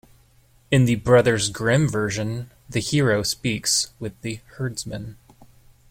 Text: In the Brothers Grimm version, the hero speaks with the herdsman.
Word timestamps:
In 0.71 0.85
the 0.85 0.95
Brothers 0.95 1.51
Grimm 1.51 1.87
version, 1.87 2.49
the 2.67 2.79
hero 2.79 3.21
speaks 3.21 3.91
with 3.99 4.19
the 4.21 4.39
herdsman. 4.55 5.17